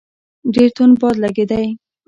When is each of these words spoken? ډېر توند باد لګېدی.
ډېر 0.53 0.69
توند 0.75 0.95
باد 1.01 1.15
لګېدی. 1.23 1.67